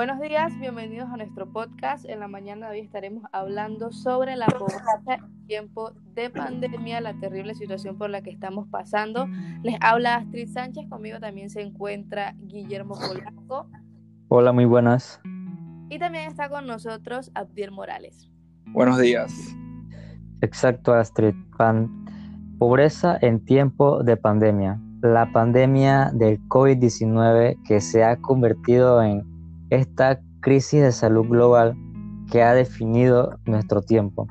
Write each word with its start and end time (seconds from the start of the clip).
Buenos 0.00 0.18
días, 0.18 0.58
bienvenidos 0.58 1.10
a 1.10 1.18
nuestro 1.18 1.52
podcast. 1.52 2.06
En 2.08 2.20
la 2.20 2.26
mañana 2.26 2.70
de 2.70 2.78
hoy 2.78 2.86
estaremos 2.86 3.22
hablando 3.32 3.92
sobre 3.92 4.34
la 4.34 4.46
pobreza 4.46 5.16
en 5.18 5.46
tiempo 5.46 5.92
de 6.14 6.30
pandemia, 6.30 7.02
la 7.02 7.12
terrible 7.20 7.54
situación 7.54 7.98
por 7.98 8.08
la 8.08 8.22
que 8.22 8.30
estamos 8.30 8.66
pasando. 8.70 9.26
Les 9.62 9.76
habla 9.82 10.14
Astrid 10.14 10.48
Sánchez, 10.48 10.88
conmigo 10.88 11.20
también 11.20 11.50
se 11.50 11.60
encuentra 11.60 12.34
Guillermo 12.38 12.94
Polanco. 12.94 13.68
Hola, 14.28 14.52
muy 14.52 14.64
buenas. 14.64 15.20
Y 15.90 15.98
también 15.98 16.30
está 16.30 16.48
con 16.48 16.66
nosotros 16.66 17.30
Abdiel 17.34 17.70
Morales. 17.70 18.30
Buenos 18.68 18.98
días. 19.00 19.54
Exacto, 20.40 20.94
Astrid. 20.94 21.34
Pan 21.58 21.90
pobreza 22.58 23.18
en 23.20 23.44
tiempo 23.44 24.02
de 24.02 24.16
pandemia. 24.16 24.80
La 25.02 25.30
pandemia 25.30 26.10
del 26.14 26.40
COVID-19 26.48 27.62
que 27.68 27.82
se 27.82 28.02
ha 28.02 28.16
convertido 28.16 29.02
en 29.02 29.29
esta 29.70 30.20
crisis 30.40 30.82
de 30.82 30.92
salud 30.92 31.26
global 31.26 31.76
que 32.30 32.42
ha 32.42 32.54
definido 32.54 33.38
nuestro 33.46 33.82
tiempo. 33.82 34.26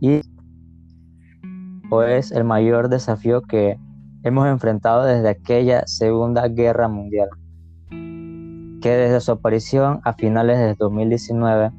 Y 0.00 0.22
es 2.00 2.32
el 2.32 2.44
mayor 2.44 2.88
desafío 2.88 3.42
que 3.42 3.78
hemos 4.22 4.48
enfrentado 4.48 5.04
desde 5.04 5.28
aquella 5.28 5.86
Segunda 5.86 6.48
Guerra 6.48 6.88
Mundial, 6.88 7.28
que 7.90 8.88
desde 8.88 9.20
su 9.20 9.32
aparición 9.32 10.00
a 10.04 10.14
finales 10.14 10.58
de 10.58 10.74
2019 10.74 11.70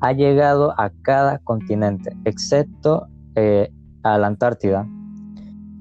ha 0.00 0.12
llegado 0.12 0.74
a 0.78 0.90
cada 1.02 1.38
continente, 1.38 2.16
excepto 2.24 3.06
eh, 3.36 3.70
a 4.02 4.18
la 4.18 4.26
Antártida. 4.26 4.88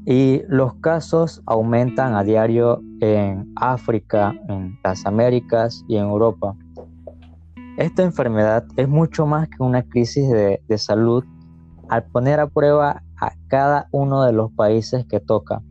Y 0.05 0.41
los 0.47 0.75
casos 0.75 1.41
aumentan 1.45 2.13
a 2.15 2.23
diario 2.23 2.81
en 2.99 3.51
África, 3.55 4.33
en 4.49 4.77
las 4.83 5.05
Américas 5.05 5.83
y 5.87 5.95
en 5.95 6.03
Europa. 6.03 6.55
Esta 7.77 8.03
enfermedad 8.03 8.65
es 8.75 8.87
mucho 8.87 9.25
más 9.25 9.47
que 9.49 9.63
una 9.63 9.81
crisis 9.81 10.29
de, 10.29 10.61
salud 10.77 11.23
al 11.89 12.03
poner 12.03 12.39
a 12.39 12.47
prueba 12.47 13.01
a 13.19 13.33
cada 13.47 13.87
uno 13.91 14.23
de 14.23 14.33
los 14.33 14.51
países 14.51 15.05
que 15.05 15.19
toca. 15.19 15.61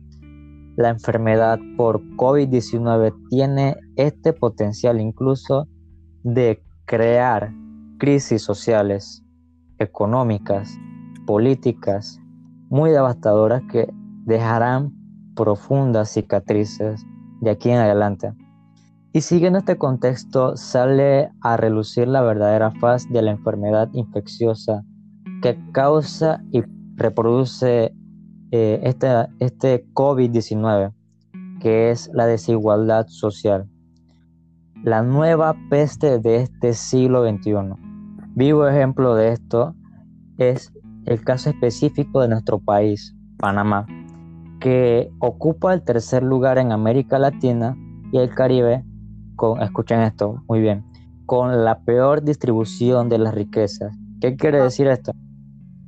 La 0.75 0.89
enfermedad 0.89 1.59
por 1.77 2.01
COVID-19 2.17 3.13
tiene 3.29 3.77
este 3.95 4.33
potencial 4.33 4.99
incluso 4.99 5.67
de 6.23 6.63
crear 6.85 7.53
crisis 7.99 8.41
sociales, 8.41 9.23
económicas, 9.77 10.77
políticas 11.25 12.19
muy 12.69 12.89
devastadoras 12.89 13.61
que 13.71 13.87
dejarán 14.25 14.91
profundas 15.35 16.09
cicatrices 16.09 17.05
de 17.41 17.51
aquí 17.51 17.69
en 17.69 17.79
adelante. 17.79 18.33
Y 19.11 19.21
siguiendo 19.21 19.59
este 19.59 19.77
contexto 19.77 20.57
sale 20.57 21.29
a 21.41 21.55
relucir 21.57 22.07
la 22.07 22.21
verdadera 22.21 22.71
faz 22.71 23.07
de 23.09 23.21
la 23.21 23.31
enfermedad 23.31 23.89
infecciosa 23.93 24.83
que 25.41 25.59
causa 25.71 26.41
y 26.51 26.63
reproduce 26.95 27.93
eh, 28.51 28.79
este, 28.83 29.07
este 29.39 29.85
COVID-19, 29.93 30.93
que 31.59 31.91
es 31.91 32.09
la 32.13 32.25
desigualdad 32.25 33.07
social. 33.07 33.69
La 34.83 35.03
nueva 35.03 35.55
peste 35.69 36.19
de 36.19 36.37
este 36.37 36.73
siglo 36.73 37.27
XXI. 37.27 37.75
Vivo 38.35 38.67
ejemplo 38.67 39.15
de 39.15 39.33
esto 39.33 39.75
es 40.37 40.71
el 41.05 41.23
caso 41.23 41.49
específico 41.49 42.21
de 42.21 42.29
nuestro 42.29 42.59
país, 42.59 43.15
Panamá, 43.37 43.85
que 44.63 45.11
ocupa 45.19 45.73
el 45.73 45.83
tercer 45.83 46.23
lugar 46.23 46.57
en 46.57 46.71
América 46.71 47.19
Latina 47.19 47.75
y 48.13 48.17
el 48.17 48.29
Caribe, 48.29 48.85
con, 49.35 49.61
escuchen 49.61 49.99
esto 49.99 50.41
muy 50.47 50.61
bien, 50.61 50.85
con 51.25 51.65
la 51.65 51.79
peor 51.79 52.23
distribución 52.23 53.09
de 53.09 53.17
las 53.17 53.33
riquezas. 53.35 53.93
¿Qué 54.21 54.37
quiere 54.37 54.63
decir 54.63 54.87
esto? 54.87 55.11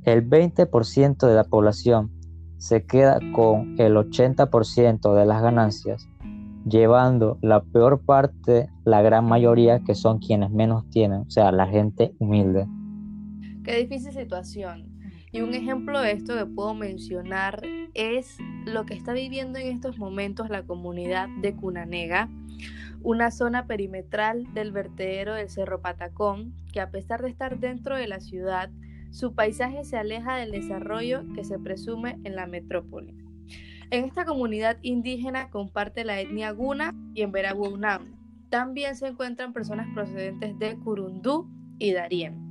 El 0.03 0.29
20% 0.29 1.25
de 1.25 1.35
la 1.35 1.45
población 1.45 2.11
se 2.57 2.85
queda 2.85 3.17
con 3.33 3.79
el 3.79 3.95
80% 3.95 5.15
de 5.15 5.25
las 5.25 5.41
ganancias, 5.41 6.09
llevando 6.67 7.37
la 7.41 7.63
peor 7.63 8.01
parte, 8.01 8.69
la 8.83 9.01
gran 9.01 9.23
mayoría, 9.23 9.85
que 9.85 9.95
son 9.95 10.19
quienes 10.19 10.51
menos 10.51 10.83
tienen, 10.89 11.21
o 11.21 11.29
sea, 11.29 11.53
la 11.53 11.67
gente 11.67 12.13
humilde. 12.19 12.67
Qué 13.63 13.77
difícil 13.77 14.11
situación. 14.11 14.94
Y 15.35 15.41
un 15.41 15.53
ejemplo 15.53 15.99
de 15.99 16.13
esto 16.13 16.33
que 16.37 16.45
puedo 16.45 16.73
mencionar 16.73 17.61
es 17.93 18.37
lo 18.63 18.85
que 18.85 18.93
está 18.93 19.11
viviendo 19.11 19.59
en 19.59 19.67
estos 19.67 19.97
momentos 19.97 20.49
la 20.49 20.63
comunidad 20.63 21.27
de 21.41 21.53
Cunanega, 21.53 22.29
una 23.03 23.31
zona 23.31 23.67
perimetral 23.67 24.53
del 24.53 24.71
vertedero 24.71 25.33
del 25.33 25.49
Cerro 25.49 25.81
Patacón, 25.81 26.53
que 26.71 26.79
a 26.79 26.89
pesar 26.89 27.21
de 27.21 27.27
estar 27.27 27.59
dentro 27.59 27.97
de 27.97 28.07
la 28.07 28.21
ciudad, 28.21 28.69
su 29.11 29.35
paisaje 29.35 29.83
se 29.83 29.97
aleja 29.97 30.37
del 30.37 30.51
desarrollo 30.51 31.25
que 31.35 31.43
se 31.43 31.59
presume 31.59 32.17
en 32.23 32.37
la 32.37 32.47
metrópoli. 32.47 33.13
En 33.91 34.05
esta 34.05 34.23
comunidad 34.23 34.77
indígena 34.83 35.49
comparte 35.49 36.05
la 36.05 36.21
etnia 36.21 36.51
Guna 36.51 36.95
y 37.13 37.23
en 37.23 37.33
Veragüunam. 37.33 38.15
También 38.47 38.95
se 38.95 39.07
encuentran 39.07 39.51
personas 39.51 39.87
procedentes 39.93 40.57
de 40.59 40.77
Curundú 40.77 41.49
y 41.77 41.91
Darién. 41.91 42.44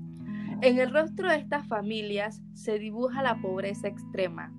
En 0.65 0.79
el 0.79 0.95
rostro 0.95 1.29
de 1.29 1.37
estas 1.37 1.69
familias 1.69 2.41
se 2.55 2.79
dibuja 2.79 3.23
la 3.23 3.37
pobreza 3.37 3.87
extrema. 3.87 4.51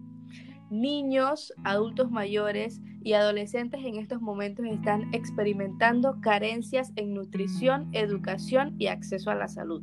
Niños, 0.70 1.52
adultos 1.64 2.12
mayores 2.12 2.80
y 3.02 3.14
adolescentes 3.14 3.84
en 3.84 3.96
estos 3.96 4.22
momentos 4.22 4.68
están 4.68 5.12
experimentando 5.16 6.22
carencias 6.22 6.94
en 6.96 7.16
nutrición, 7.16 7.90
educación 7.92 8.76
y 8.78 8.86
acceso 8.86 9.32
a 9.32 9.36
la 9.36 9.48
salud. 9.48 9.82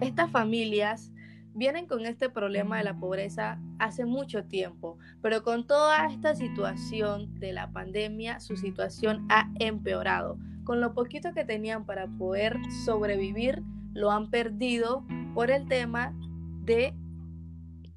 Estas 0.00 0.30
familias 0.30 1.10
vienen 1.52 1.88
con 1.88 2.06
este 2.06 2.30
problema 2.30 2.78
de 2.78 2.84
la 2.84 2.96
pobreza 2.96 3.60
hace 3.80 4.04
mucho 4.04 4.44
tiempo, 4.44 4.98
pero 5.20 5.42
con 5.42 5.66
toda 5.66 6.06
esta 6.06 6.36
situación 6.36 7.40
de 7.40 7.52
la 7.54 7.72
pandemia, 7.72 8.38
su 8.38 8.56
situación 8.56 9.26
ha 9.30 9.50
empeorado. 9.58 10.38
Con 10.62 10.80
lo 10.80 10.94
poquito 10.94 11.34
que 11.34 11.44
tenían 11.44 11.86
para 11.86 12.06
poder 12.06 12.56
sobrevivir, 12.84 13.64
lo 13.98 14.10
han 14.10 14.30
perdido 14.30 15.04
por 15.34 15.50
el 15.50 15.66
tema 15.66 16.14
de 16.62 16.94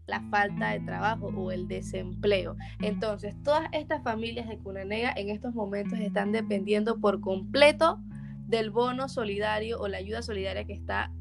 la 0.08 0.22
falta 0.30 0.72
de 0.72 0.82
trabajo 0.82 1.28
o 1.28 1.52
el 1.52 1.68
desempleo. 1.68 2.58
Entonces, 2.82 3.36
todas 3.44 3.70
estas 3.72 4.04
familias 4.04 4.50
de 4.50 4.58
Cunanega 4.58 5.14
en 5.16 5.30
estos 5.30 5.54
momentos 5.54 6.00
están 6.00 6.32
dependiendo 6.32 7.00
por 7.00 7.22
completo 7.22 8.00
del 8.48 8.72
bono 8.72 9.08
solidario 9.08 9.80
o 9.80 9.88
la 9.88 9.98
ayuda 9.98 10.22
solidaria 10.22 10.66
que 10.66 10.74
está 10.74 11.12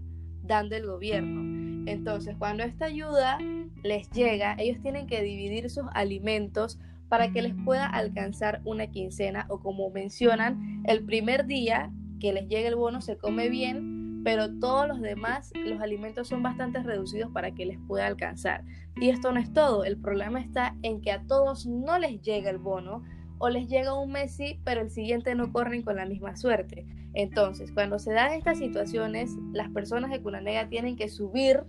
dando 0.43 0.75
el 0.75 0.87
gobierno. 0.87 1.89
Entonces, 1.89 2.35
cuando 2.39 2.65
esta 2.65 2.87
ayuda 2.87 3.39
les 3.85 4.11
llega, 4.11 4.57
ellos 4.59 4.83
tienen 4.83 5.07
que 5.07 5.23
dividir 5.23 5.71
sus 5.71 5.85
alimentos 5.93 6.79
para 7.09 7.33
que 7.33 7.43
les 7.43 7.55
pueda 7.65 7.87
alcanzar 7.87 8.61
una 8.65 8.87
quincena 8.89 9.47
o 9.49 9.61
como 9.61 9.91
mencionan, 9.91 10.83
el 10.87 11.05
primer 11.05 11.47
día 11.47 11.93
que 12.21 12.33
les 12.33 12.49
llegue 12.49 12.69
el 12.69 12.77
bono 12.77 13.01
se 13.01 13.17
come 13.17 13.49
bien, 13.49 13.90
pero 14.25 14.59
todos 14.59 14.87
los 14.87 15.01
demás, 15.01 15.53
los 15.55 15.81
alimentos 15.81 16.29
son 16.29 16.43
bastante 16.43 16.83
reducidos 16.83 17.31
para 17.33 17.53
que 17.53 17.67
les 17.67 17.79
pueda 17.87 18.07
alcanzar. 18.07 18.65
Y 19.01 19.09
esto 19.09 19.33
no 19.33 19.41
es 19.41 19.53
todo, 19.53 19.85
el 19.85 19.97
problema 19.99 20.41
está 20.41 20.77
en 20.83 21.01
que 21.01 21.13
a 21.13 21.23
todos 21.27 21.67
no 21.67 21.99
les 21.99 22.21
llega 22.21 22.51
el 22.51 22.59
bono 22.59 23.03
o 23.39 23.49
les 23.49 23.69
llega 23.69 23.99
un 23.99 24.13
mes 24.13 24.37
sí, 24.37 24.61
pero 24.65 24.83
el 24.83 24.91
siguiente 24.91 25.35
no 25.35 25.53
corren 25.53 25.83
con 25.83 25.97
la 25.97 26.05
misma 26.05 26.37
suerte. 26.37 26.87
Entonces, 27.15 27.73
cuando 27.73 27.99
se 27.99 28.13
dan 28.13 28.33
estas 28.33 28.59
situaciones, 28.59 29.35
las 29.53 29.71
personas 29.71 30.11
de 30.11 30.21
Cunanega 30.21 30.69
tienen 30.69 30.97
que 30.97 31.09
subir, 31.09 31.65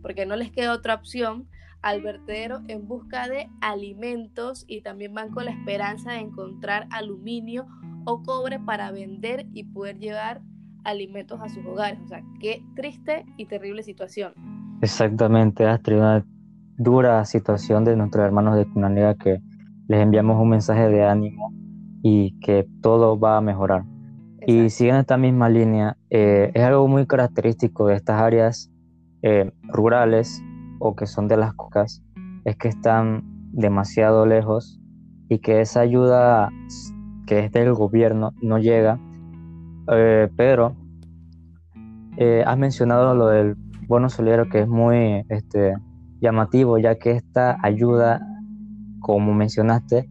porque 0.00 0.26
no 0.26 0.36
les 0.36 0.52
queda 0.52 0.72
otra 0.72 0.94
opción, 0.94 1.48
al 1.82 2.02
vertedero 2.02 2.62
en 2.68 2.86
busca 2.86 3.28
de 3.28 3.48
alimentos 3.60 4.64
y 4.66 4.80
también 4.82 5.14
van 5.14 5.30
con 5.30 5.44
la 5.44 5.52
esperanza 5.52 6.12
de 6.12 6.20
encontrar 6.20 6.88
aluminio 6.90 7.66
o 8.04 8.22
cobre 8.22 8.58
para 8.58 8.90
vender 8.90 9.46
y 9.52 9.64
poder 9.64 9.98
llevar 9.98 10.40
alimentos 10.84 11.40
a 11.40 11.48
sus 11.48 11.64
hogares. 11.66 11.98
O 12.04 12.08
sea, 12.08 12.22
qué 12.40 12.62
triste 12.74 13.24
y 13.36 13.46
terrible 13.46 13.82
situación. 13.82 14.32
Exactamente, 14.80 15.66
Astrid, 15.66 15.98
una 15.98 16.24
dura 16.76 17.24
situación 17.24 17.84
de 17.84 17.96
nuestros 17.96 18.24
hermanos 18.24 18.56
de 18.56 18.66
Cunanega 18.66 19.14
que 19.16 19.40
les 19.88 20.00
enviamos 20.00 20.40
un 20.40 20.50
mensaje 20.50 20.88
de 20.88 21.04
ánimo 21.04 21.52
y 22.02 22.38
que 22.40 22.66
todo 22.80 23.18
va 23.18 23.36
a 23.36 23.40
mejorar. 23.40 23.84
Y 24.46 24.70
siguiendo 24.70 25.00
esta 25.00 25.16
misma 25.16 25.48
línea, 25.48 25.96
eh, 26.10 26.52
es 26.54 26.62
algo 26.62 26.86
muy 26.86 27.06
característico 27.06 27.88
de 27.88 27.96
estas 27.96 28.20
áreas 28.20 28.70
eh, 29.22 29.50
rurales 29.64 30.42
o 30.78 30.94
que 30.94 31.06
son 31.06 31.26
de 31.26 31.36
las 31.36 31.54
cocas, 31.54 32.02
es 32.44 32.56
que 32.56 32.68
están 32.68 33.24
demasiado 33.52 34.26
lejos 34.26 34.80
y 35.28 35.40
que 35.40 35.60
esa 35.60 35.80
ayuda 35.80 36.50
que 37.26 37.40
es 37.40 37.52
del 37.52 37.74
gobierno 37.74 38.32
no 38.40 38.58
llega 38.58 39.00
eh, 39.90 40.28
pero 40.36 40.76
eh, 42.16 42.42
has 42.46 42.58
mencionado 42.58 43.14
lo 43.14 43.28
del 43.28 43.54
bono 43.86 44.08
solidario 44.08 44.48
que 44.48 44.60
es 44.60 44.68
muy 44.68 45.24
este, 45.28 45.74
llamativo, 46.20 46.78
ya 46.78 46.96
que 46.96 47.12
esta 47.12 47.58
ayuda, 47.62 48.20
como 49.00 49.34
mencionaste, 49.34 50.08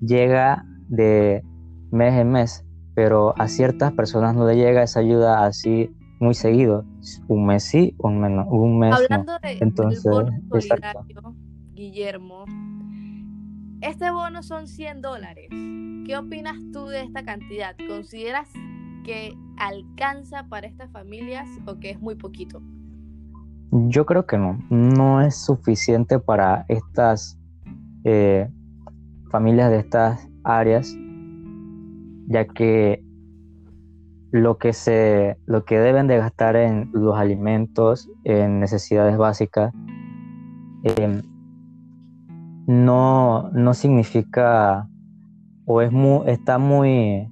llega 0.00 0.64
de 0.88 1.42
mes 1.90 2.14
en 2.14 2.30
mes, 2.30 2.64
pero 2.94 3.34
a 3.38 3.48
ciertas 3.48 3.92
personas 3.92 4.34
no 4.34 4.46
le 4.46 4.56
llega 4.56 4.82
esa 4.82 5.00
ayuda 5.00 5.44
así 5.44 5.90
muy 6.20 6.34
seguido, 6.34 6.84
un 7.28 7.46
mes 7.46 7.64
sí, 7.64 7.94
un, 7.98 8.20
menos, 8.20 8.46
un 8.50 8.78
mes 8.78 8.94
Hablando 8.94 9.32
no. 9.32 9.38
de, 9.40 9.58
Entonces, 9.60 10.02
del 10.02 10.74
Guillermo, 11.74 12.44
este 13.80 14.10
bono 14.10 14.42
son 14.42 14.66
100 14.66 15.00
dólares. 15.00 15.48
¿Qué 16.06 16.16
opinas 16.16 16.56
tú 16.72 16.86
de 16.86 17.02
esta 17.02 17.22
cantidad? 17.22 17.76
¿Consideras 17.86 18.48
que 19.04 19.34
alcanza 19.56 20.44
para 20.48 20.66
estas 20.66 20.90
familias 20.90 21.48
o 21.66 21.78
que 21.78 21.90
es 21.90 22.00
muy 22.00 22.14
poquito? 22.14 22.60
Yo 23.70 24.06
creo 24.06 24.26
que 24.26 24.38
no, 24.38 24.58
no 24.70 25.20
es 25.20 25.36
suficiente 25.36 26.18
para 26.18 26.64
estas 26.68 27.38
eh, 28.04 28.48
familias 29.30 29.70
de 29.70 29.78
estas 29.78 30.28
áreas, 30.44 30.96
ya 32.28 32.46
que 32.46 33.04
lo 34.30 34.58
que 34.58 34.72
se 34.72 35.38
lo 35.46 35.64
que 35.64 35.78
deben 35.78 36.06
de 36.06 36.18
gastar 36.18 36.56
en 36.56 36.90
los 36.92 37.16
alimentos, 37.16 38.10
en 38.24 38.60
necesidades 38.60 39.16
básicas, 39.16 39.72
em, 40.84 41.22
no, 42.66 43.50
no 43.52 43.74
significa 43.74 44.88
o 45.64 45.82
es 45.82 45.92
muy, 45.92 46.28
está 46.30 46.58
muy 46.58 47.28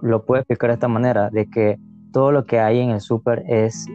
lo 0.00 0.24
puedo 0.24 0.40
explicar 0.40 0.70
de 0.70 0.74
esta 0.74 0.88
manera, 0.88 1.30
de 1.30 1.48
que 1.48 1.78
todo 2.12 2.32
lo 2.32 2.44
que 2.44 2.60
hay 2.60 2.80
en 2.80 2.90
el 2.90 3.00
súper 3.00 3.44
es 3.46 3.86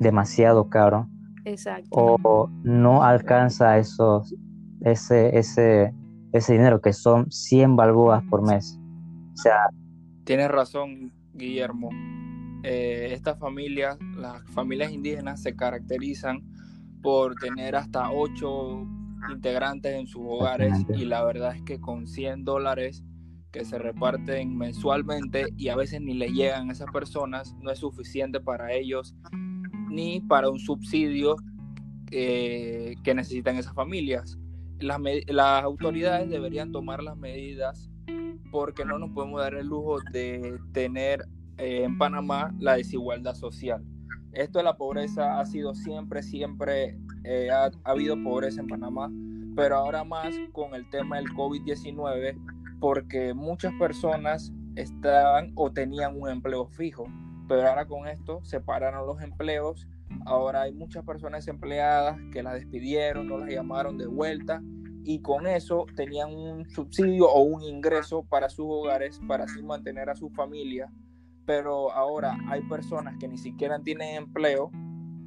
demasiado 0.00 0.68
caro. 0.68 1.08
Exacto. 1.44 1.88
O 1.92 2.50
no 2.64 3.02
alcanza 3.02 3.78
esos, 3.78 4.34
ese, 4.80 5.36
ese, 5.38 5.94
ese 6.32 6.52
dinero, 6.52 6.80
que 6.80 6.92
son 6.92 7.30
100 7.30 7.76
balboas 7.76 8.22
por 8.24 8.46
mes. 8.46 8.78
O 9.34 9.36
sea... 9.36 9.68
Tienes 10.24 10.50
razón, 10.50 11.12
Guillermo. 11.34 11.90
Eh, 12.62 13.10
estas 13.12 13.38
familias, 13.38 13.96
las 14.16 14.42
familias 14.50 14.90
indígenas, 14.90 15.42
se 15.42 15.54
caracterizan 15.54 16.40
por 17.02 17.36
tener 17.36 17.76
hasta 17.76 18.10
8 18.10 18.86
integrantes 19.30 19.94
en 19.94 20.06
sus 20.06 20.22
hogares 20.24 20.72
y 20.88 21.04
la 21.04 21.24
verdad 21.24 21.54
es 21.54 21.62
que 21.62 21.80
con 21.80 22.06
100 22.06 22.44
dólares 22.44 23.04
que 23.56 23.64
se 23.64 23.78
reparten 23.78 24.54
mensualmente 24.54 25.46
y 25.56 25.68
a 25.68 25.76
veces 25.76 26.02
ni 26.02 26.12
le 26.12 26.28
llegan 26.28 26.68
a 26.68 26.72
esas 26.72 26.90
personas, 26.92 27.54
no 27.62 27.70
es 27.70 27.78
suficiente 27.78 28.38
para 28.38 28.74
ellos 28.74 29.14
ni 29.88 30.20
para 30.20 30.50
un 30.50 30.58
subsidio 30.58 31.36
eh, 32.10 32.96
que 33.02 33.14
necesitan 33.14 33.56
esas 33.56 33.72
familias. 33.72 34.38
Las, 34.78 35.00
las 35.28 35.64
autoridades 35.64 36.28
deberían 36.28 36.70
tomar 36.70 37.02
las 37.02 37.16
medidas 37.16 37.90
porque 38.50 38.84
no 38.84 38.98
nos 38.98 39.10
podemos 39.12 39.40
dar 39.40 39.54
el 39.54 39.68
lujo 39.68 40.00
de 40.12 40.58
tener 40.72 41.24
eh, 41.56 41.84
en 41.84 41.96
Panamá 41.96 42.54
la 42.58 42.76
desigualdad 42.76 43.34
social. 43.34 43.82
Esto 44.34 44.58
de 44.58 44.64
la 44.64 44.76
pobreza 44.76 45.40
ha 45.40 45.46
sido 45.46 45.74
siempre, 45.74 46.22
siempre, 46.22 46.98
eh, 47.24 47.48
ha, 47.50 47.64
ha, 47.64 47.90
habido 47.90 48.22
pobreza 48.22 48.60
en 48.60 48.66
Panamá, 48.66 49.10
pero 49.56 49.76
ahora 49.76 50.04
más 50.04 50.34
con 50.52 50.74
el 50.74 50.86
tema 50.90 51.16
del 51.16 51.30
COVID-19 51.30 52.36
porque 52.86 53.34
muchas 53.34 53.72
personas 53.80 54.52
estaban 54.76 55.50
o 55.56 55.72
tenían 55.72 56.16
un 56.16 56.28
empleo 56.28 56.68
fijo, 56.68 57.08
pero 57.48 57.66
ahora 57.66 57.84
con 57.84 58.06
esto 58.06 58.44
separaron 58.44 59.08
los 59.08 59.20
empleos, 59.22 59.88
ahora 60.24 60.62
hay 60.62 60.72
muchas 60.72 61.04
personas 61.04 61.48
empleadas 61.48 62.16
que 62.32 62.44
las 62.44 62.54
despidieron, 62.54 63.26
no 63.26 63.38
las 63.38 63.50
llamaron 63.50 63.98
de 63.98 64.06
vuelta 64.06 64.62
y 65.02 65.20
con 65.20 65.48
eso 65.48 65.86
tenían 65.96 66.32
un 66.32 66.70
subsidio 66.70 67.28
o 67.28 67.42
un 67.42 67.60
ingreso 67.62 68.22
para 68.22 68.48
sus 68.48 68.66
hogares 68.68 69.20
para 69.26 69.46
así 69.46 69.64
mantener 69.64 70.08
a 70.08 70.14
su 70.14 70.30
familia, 70.30 70.88
pero 71.44 71.90
ahora 71.90 72.38
hay 72.48 72.62
personas 72.68 73.16
que 73.18 73.26
ni 73.26 73.36
siquiera 73.36 73.80
tienen 73.80 74.14
empleo 74.14 74.70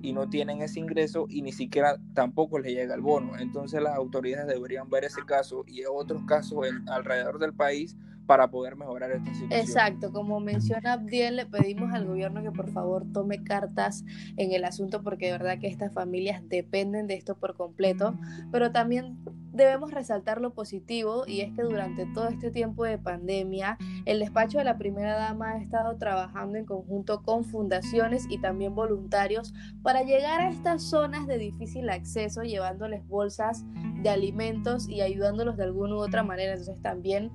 y 0.01 0.13
no 0.13 0.29
tienen 0.29 0.61
ese 0.61 0.79
ingreso 0.79 1.25
y 1.29 1.41
ni 1.41 1.51
siquiera 1.51 1.97
tampoco 2.13 2.59
les 2.59 2.73
llega 2.73 2.95
el 2.95 3.01
bono. 3.01 3.37
Entonces 3.37 3.81
las 3.81 3.95
autoridades 3.95 4.47
deberían 4.47 4.89
ver 4.89 5.03
ese 5.03 5.23
caso 5.25 5.63
y 5.67 5.83
otros 5.85 6.23
casos 6.25 6.67
en, 6.67 6.87
alrededor 6.89 7.39
del 7.39 7.53
país 7.53 7.95
para 8.29 8.51
poder 8.51 8.75
mejorar 8.75 9.09
esta 9.09 9.33
situación. 9.33 9.59
Exacto, 9.59 10.13
como 10.13 10.39
menciona 10.39 10.93
Abdiel, 10.93 11.37
le 11.37 11.47
pedimos 11.47 11.91
al 11.95 12.05
gobierno 12.05 12.43
que 12.43 12.51
por 12.51 12.69
favor 12.69 13.03
tome 13.11 13.43
cartas 13.43 14.05
en 14.37 14.51
el 14.51 14.65
asunto 14.65 15.01
porque 15.01 15.25
de 15.25 15.31
verdad 15.31 15.57
que 15.57 15.65
estas 15.65 15.91
familias 15.91 16.43
dependen 16.47 17.07
de 17.07 17.15
esto 17.15 17.35
por 17.35 17.55
completo, 17.55 18.13
pero 18.51 18.71
también 18.71 19.17
debemos 19.51 19.89
resaltar 19.89 20.41
lo 20.41 20.53
positivo 20.53 21.23
y 21.25 21.41
es 21.41 21.55
que 21.55 21.63
durante 21.63 22.05
todo 22.13 22.27
este 22.27 22.51
tiempo 22.51 22.83
de 22.83 22.99
pandemia, 22.99 23.79
el 24.05 24.19
despacho 24.19 24.59
de 24.59 24.63
la 24.63 24.77
primera 24.77 25.15
dama 25.15 25.53
ha 25.53 25.57
estado 25.57 25.97
trabajando 25.97 26.59
en 26.59 26.65
conjunto 26.65 27.23
con 27.23 27.43
fundaciones 27.43 28.27
y 28.29 28.37
también 28.37 28.75
voluntarios 28.75 29.55
para 29.81 30.03
llegar 30.03 30.41
a 30.41 30.49
estas 30.51 30.83
zonas 30.83 31.25
de 31.25 31.39
difícil 31.39 31.89
acceso, 31.89 32.43
llevándoles 32.43 33.07
bolsas 33.07 33.65
de 34.03 34.09
alimentos 34.09 34.87
y 34.87 35.01
ayudándolos 35.01 35.57
de 35.57 35.63
alguna 35.63 35.95
u 35.95 35.97
otra 35.97 36.21
manera. 36.21 36.51
Entonces 36.51 36.79
también 36.83 37.31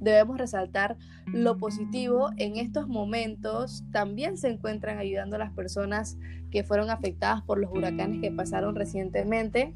debemos 0.00 0.38
resaltar 0.38 0.96
lo 1.26 1.58
positivo. 1.58 2.30
En 2.36 2.56
estos 2.56 2.88
momentos 2.88 3.84
también 3.92 4.36
se 4.36 4.48
encuentran 4.48 4.98
ayudando 4.98 5.36
a 5.36 5.38
las 5.38 5.52
personas 5.52 6.18
que 6.50 6.64
fueron 6.64 6.90
afectadas 6.90 7.42
por 7.42 7.58
los 7.58 7.70
huracanes 7.72 8.20
que 8.20 8.30
pasaron 8.30 8.74
recientemente. 8.74 9.74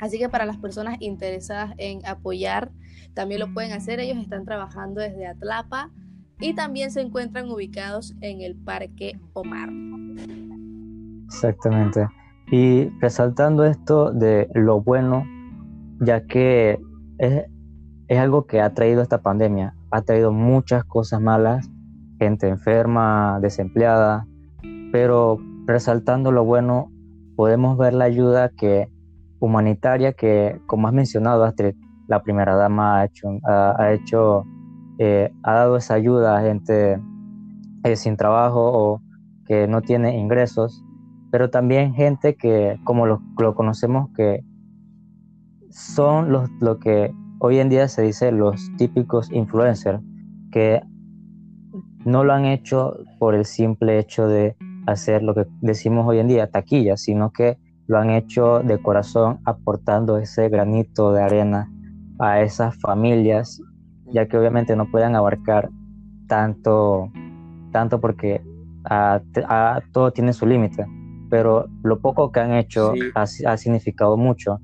Así 0.00 0.18
que 0.18 0.28
para 0.28 0.46
las 0.46 0.58
personas 0.58 0.96
interesadas 1.00 1.74
en 1.78 2.06
apoyar, 2.06 2.70
también 3.14 3.40
lo 3.40 3.52
pueden 3.52 3.72
hacer. 3.72 3.98
Ellos 4.00 4.18
están 4.18 4.44
trabajando 4.44 5.00
desde 5.00 5.26
Atlapa 5.26 5.90
y 6.40 6.54
también 6.54 6.90
se 6.90 7.00
encuentran 7.00 7.50
ubicados 7.50 8.14
en 8.20 8.40
el 8.42 8.54
Parque 8.56 9.18
Omar. 9.32 9.70
Exactamente. 11.26 12.06
Y 12.50 12.88
resaltando 13.00 13.64
esto 13.64 14.12
de 14.12 14.48
lo 14.54 14.80
bueno, 14.80 15.24
ya 16.00 16.24
que 16.24 16.78
es, 17.18 17.44
es 18.08 18.18
algo 18.18 18.46
que 18.46 18.60
ha 18.60 18.72
traído 18.72 19.02
esta 19.02 19.20
pandemia. 19.20 19.74
Ha 19.90 20.02
traído 20.02 20.32
muchas 20.32 20.84
cosas 20.84 21.20
malas, 21.20 21.70
gente 22.18 22.48
enferma, 22.48 23.38
desempleada, 23.40 24.26
pero 24.90 25.38
resaltando 25.66 26.32
lo 26.32 26.44
bueno, 26.44 26.90
podemos 27.36 27.76
ver 27.76 27.92
la 27.92 28.04
ayuda 28.04 28.48
que 28.48 28.88
humanitaria 29.38 30.14
que, 30.14 30.60
como 30.66 30.88
has 30.88 30.94
mencionado, 30.94 31.44
Astrid, 31.44 31.76
la 32.08 32.22
primera 32.22 32.56
dama 32.56 33.00
ha 33.00 33.04
hecho, 33.04 33.28
ha, 33.44 33.92
eh, 34.98 35.30
dado 35.42 35.76
esa 35.76 35.94
ayuda 35.94 36.38
a 36.38 36.42
gente 36.42 36.98
eh, 37.84 37.96
sin 37.96 38.16
trabajo 38.16 38.72
o 38.72 39.02
que 39.46 39.68
no 39.68 39.82
tiene 39.82 40.18
ingresos, 40.18 40.82
pero 41.30 41.50
también 41.50 41.92
gente 41.92 42.36
que, 42.36 42.80
como 42.84 43.06
lo, 43.06 43.20
lo 43.38 43.54
conocemos, 43.54 44.08
que 44.16 44.42
son 45.70 46.32
los 46.32 46.50
lo 46.60 46.78
que 46.78 47.12
hoy 47.40 47.58
en 47.58 47.68
día 47.68 47.88
se 47.88 48.02
dice 48.02 48.32
los 48.32 48.70
típicos 48.76 49.30
influencers 49.32 50.00
que 50.50 50.82
no 52.04 52.24
lo 52.24 52.32
han 52.32 52.44
hecho 52.44 52.96
por 53.18 53.34
el 53.34 53.44
simple 53.44 53.98
hecho 53.98 54.26
de 54.26 54.56
hacer 54.86 55.22
lo 55.22 55.34
que 55.34 55.46
decimos 55.60 56.06
hoy 56.06 56.18
en 56.18 56.28
día, 56.28 56.50
taquilla, 56.50 56.96
sino 56.96 57.30
que 57.30 57.58
lo 57.86 57.98
han 57.98 58.10
hecho 58.10 58.60
de 58.60 58.80
corazón 58.80 59.40
aportando 59.44 60.18
ese 60.18 60.48
granito 60.48 61.12
de 61.12 61.22
arena 61.22 61.70
a 62.18 62.40
esas 62.40 62.76
familias, 62.80 63.60
ya 64.12 64.26
que 64.26 64.36
obviamente 64.36 64.76
no 64.76 64.90
pueden 64.90 65.14
abarcar 65.14 65.70
tanto, 66.26 67.10
tanto 67.72 68.00
porque 68.00 68.42
a, 68.84 69.20
todo 69.92 70.12
tiene 70.12 70.32
su 70.32 70.46
límite, 70.46 70.86
pero 71.30 71.66
lo 71.82 72.00
poco 72.00 72.32
que 72.32 72.40
han 72.40 72.52
hecho 72.54 72.92
ha, 73.14 73.56
significado 73.56 74.16
mucho. 74.16 74.58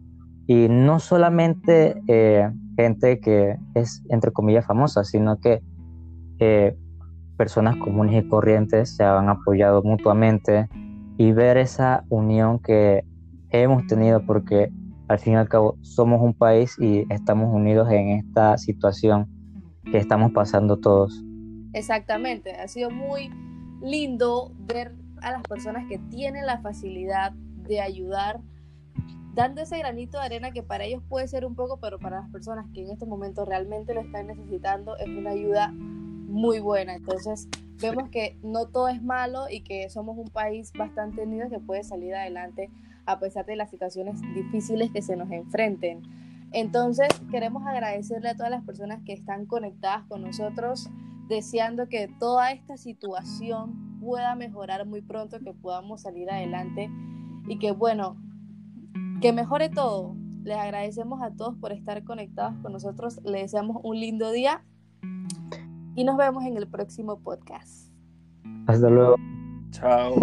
Y 0.47 0.69
no 0.69 1.01
solamente 1.01 2.03
eh, 2.07 2.51
gente 2.77 3.21
que 3.21 3.57
es, 3.75 4.03
entre 4.11 4.33
comillas, 4.33 4.67
famosa, 4.67 5.05
sino 5.05 5.41
que 5.41 5.63
eh, 6.39 6.77
personas 7.37 7.77
comunes 7.77 8.25
y 8.25 8.29
corrientes 8.29 8.97
se 8.97 9.05
han 9.05 9.29
apoyado 9.29 9.83
mutuamente 9.83 10.69
y 11.17 11.33
ver 11.33 11.57
esa 11.57 12.05
unión 12.09 12.59
que 12.59 13.05
hemos 13.51 13.87
tenido 13.87 14.25
porque 14.27 14.71
al 15.09 15.19
fin 15.19 15.35
y 15.35 15.37
al 15.37 15.49
cabo 15.49 15.77
somos 15.83 16.21
un 16.21 16.35
país 16.35 16.77
y 16.79 17.05
estamos 17.11 17.55
unidos 17.55 17.91
en 17.91 18.11
esta 18.11 18.57
situación 18.59 19.29
que 19.85 19.99
estamos 19.99 20.33
pasando 20.33 20.79
todos. 20.79 21.23
Exactamente, 21.73 22.53
ha 22.55 22.69
sido 22.69 22.91
muy 22.91 23.31
lindo 23.83 24.53
ver 24.59 24.95
a 25.21 25.33
las 25.33 25.43
personas 25.43 25.85
que 25.89 25.99
tienen 25.99 26.47
la 26.47 26.59
facilidad 26.59 27.33
de 27.33 27.81
ayudar 27.81 28.41
dando 29.35 29.63
ese 29.63 29.79
granito 29.79 30.19
de 30.19 30.25
arena 30.25 30.53
que 30.53 30.63
para 30.63 30.85
ellos 30.85 31.03
puede 31.09 31.27
ser 31.29 31.45
un 31.45 31.55
poco, 31.55 31.79
pero 31.79 31.99
para 31.99 32.21
las 32.21 32.31
personas 32.31 32.67
que 32.73 32.83
en 32.83 32.91
este 32.91 33.07
momento 33.07 33.45
realmente 33.45 33.95
lo 33.95 34.01
están 34.01 34.29
necesitando 34.29 34.97
es 34.97 35.09
una 35.09 35.31
ayuda 35.31 35.73
muy 35.73 36.61
buena. 36.61 36.95
Entonces 36.95 37.49
vemos 37.81 38.09
que 38.11 38.39
no 38.43 38.67
todo 38.67 38.89
es 38.89 39.03
malo 39.03 39.49
y 39.51 39.63
que 39.63 39.91
somos 39.91 40.17
un 40.17 40.29
país 40.29 40.73
bastante 40.73 41.23
unido 41.23 41.49
que 41.49 41.59
puede 41.59 41.83
salir 41.83 42.15
adelante 42.15 42.71
a 43.07 43.19
pesar 43.19 43.45
de 43.45 43.57
las 43.57 43.71
situaciones 43.71 44.21
difíciles 44.35 44.91
que 44.93 45.03
se 45.03 45.17
nos 45.17 45.31
enfrenten. 45.31 46.03
Entonces 46.53 47.09
queremos 47.31 47.67
agradecerle 47.67 48.31
a 48.31 48.37
todas 48.37 48.51
las 48.51 48.65
personas 48.65 49.03
que 49.05 49.13
están 49.13 49.47
conectadas 49.47 50.05
con 50.07 50.23
nosotros 50.23 50.89
deseando 51.29 51.89
que 51.89 52.09
toda 52.21 52.53
esta 52.53 52.77
situación 52.77 53.99
pueda 54.01 54.35
mejorar 54.35 54.87
muy 54.87 55.01
pronto, 55.01 55.41
que 55.41 55.53
podamos 55.53 56.03
salir 56.03 56.31
adelante 56.31 56.91
y 57.49 57.59
que 57.59 57.73
bueno, 57.73 58.17
que 59.25 59.33
mejore 59.33 59.71
todo. 59.71 60.15
Les 60.43 60.59
agradecemos 60.59 61.23
a 61.23 61.31
todos 61.31 61.57
por 61.57 61.73
estar 61.73 62.05
conectados 62.05 62.59
con 62.61 62.75
nosotros. 62.75 63.23
Les 63.25 63.41
deseamos 63.41 63.79
un 63.83 63.99
lindo 63.99 64.31
día 64.31 64.63
y 65.95 66.05
nos 66.05 66.19
vemos 66.19 66.45
en 66.45 66.59
el 66.59 66.69
próximo 66.69 67.19
podcast. 67.21 67.91
Hasta 68.67 68.91
luego. 68.91 69.17
Chao. 69.71 70.15